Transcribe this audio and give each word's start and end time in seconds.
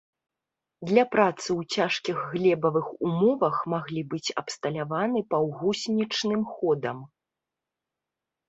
Для 0.91 1.01
працы 1.15 1.45
ў 1.59 1.77
цяжкіх 1.77 2.17
глебавых 2.31 2.87
умовах 3.09 3.55
маглі 3.73 4.01
быць 4.15 4.33
абсталяваны 4.43 5.19
паўгусенічным 5.35 6.41
ходам. 6.55 6.97